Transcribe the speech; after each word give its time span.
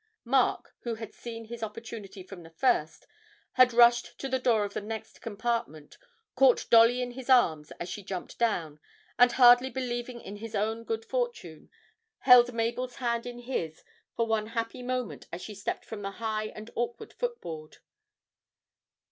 Mark, 0.25 0.73
who 0.79 0.95
had 0.95 1.13
seen 1.13 1.45
his 1.45 1.61
opportunity 1.61 2.23
from 2.23 2.41
the 2.41 2.49
first, 2.49 3.05
had 3.51 3.71
rushed 3.71 4.17
to 4.17 4.27
the 4.27 4.39
door 4.39 4.63
of 4.63 4.73
the 4.73 4.81
next 4.81 5.21
compartment, 5.21 5.99
caught 6.33 6.65
Dolly 6.71 7.03
in 7.03 7.11
his 7.11 7.29
arms 7.29 7.69
as 7.79 7.87
she 7.87 8.01
jumped 8.03 8.39
down, 8.39 8.79
and, 9.19 9.33
hardly 9.33 9.69
believing 9.69 10.19
in 10.19 10.37
his 10.37 10.55
own 10.55 10.85
good 10.85 11.05
fortune, 11.05 11.69
held 12.21 12.51
Mabel's 12.51 12.95
hand 12.95 13.27
in 13.27 13.37
his 13.37 13.83
for 14.15 14.25
one 14.25 14.47
happy 14.47 14.81
moment 14.81 15.27
as 15.31 15.43
she 15.43 15.53
stepped 15.53 15.85
from 15.85 16.01
the 16.01 16.13
high 16.13 16.47
and 16.47 16.71
awkward 16.73 17.13
footboard. 17.13 17.77